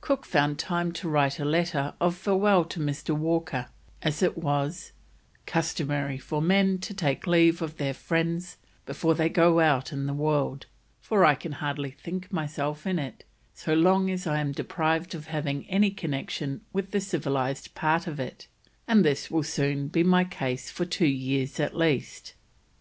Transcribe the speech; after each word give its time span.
Cook 0.00 0.26
found 0.26 0.58
time 0.58 0.90
to 0.94 1.08
write 1.08 1.38
a 1.38 1.44
letter 1.44 1.94
of 2.00 2.16
farewell 2.16 2.64
to 2.64 2.80
Mr. 2.80 3.14
Walker, 3.16 3.68
as 4.02 4.24
it 4.24 4.36
was: 4.36 4.90
"customary 5.46 6.18
for 6.18 6.42
men 6.42 6.78
to 6.78 6.92
take 6.92 7.28
leave 7.28 7.62
of 7.62 7.76
their 7.76 7.94
friends 7.94 8.56
before 8.86 9.14
they 9.14 9.28
go 9.28 9.60
out 9.60 9.92
of 9.92 10.04
the 10.06 10.12
world; 10.14 10.66
for 11.00 11.24
I 11.24 11.36
can 11.36 11.52
hardly 11.52 11.92
think 11.92 12.32
myself 12.32 12.88
in 12.88 12.98
it, 12.98 13.22
so 13.54 13.72
long 13.72 14.10
as 14.10 14.26
I 14.26 14.40
am 14.40 14.50
deprived 14.50 15.14
of 15.14 15.28
having 15.28 15.64
any 15.70 15.92
connection 15.92 16.62
with 16.72 16.90
the 16.90 17.00
civilised 17.00 17.76
part 17.76 18.08
of 18.08 18.18
it, 18.18 18.48
and 18.88 19.04
this 19.04 19.30
will 19.30 19.44
soon 19.44 19.86
be 19.86 20.02
my 20.02 20.24
case 20.24 20.72
for 20.72 20.86
two 20.86 21.06
years 21.06 21.60
at 21.60 21.76
least." 21.76 22.34